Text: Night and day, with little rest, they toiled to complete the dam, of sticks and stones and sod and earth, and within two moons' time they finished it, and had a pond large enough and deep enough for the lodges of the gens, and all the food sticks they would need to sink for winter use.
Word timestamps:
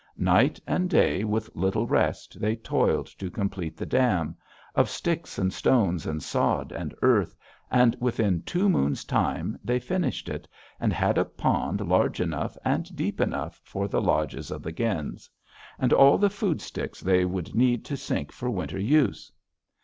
Night 0.17 0.59
and 0.65 0.89
day, 0.89 1.23
with 1.23 1.47
little 1.53 1.85
rest, 1.85 2.39
they 2.39 2.55
toiled 2.55 3.05
to 3.05 3.29
complete 3.29 3.77
the 3.77 3.85
dam, 3.85 4.35
of 4.73 4.89
sticks 4.89 5.37
and 5.37 5.53
stones 5.53 6.07
and 6.07 6.23
sod 6.23 6.71
and 6.71 6.95
earth, 7.03 7.35
and 7.69 7.95
within 7.99 8.41
two 8.41 8.67
moons' 8.67 9.05
time 9.05 9.59
they 9.63 9.77
finished 9.79 10.27
it, 10.27 10.47
and 10.79 10.91
had 10.91 11.19
a 11.19 11.25
pond 11.25 11.81
large 11.87 12.19
enough 12.19 12.57
and 12.65 12.95
deep 12.95 13.21
enough 13.21 13.61
for 13.63 13.87
the 13.87 14.01
lodges 14.01 14.49
of 14.49 14.63
the 14.63 14.71
gens, 14.71 15.29
and 15.77 15.93
all 15.93 16.17
the 16.17 16.31
food 16.31 16.61
sticks 16.63 16.99
they 17.01 17.23
would 17.23 17.53
need 17.53 17.85
to 17.85 17.95
sink 17.95 18.31
for 18.31 18.49
winter 18.49 18.79
use. 18.79 19.31